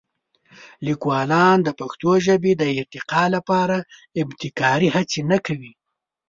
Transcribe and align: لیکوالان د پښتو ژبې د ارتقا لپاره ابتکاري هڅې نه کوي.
لیکوالان 0.85 1.57
د 1.63 1.69
پښتو 1.79 2.11
ژبې 2.25 2.53
د 2.57 2.63
ارتقا 2.79 3.23
لپاره 3.35 3.77
ابتکاري 4.21 4.89
هڅې 4.95 5.21
نه 5.31 5.37
کوي. 5.45 5.73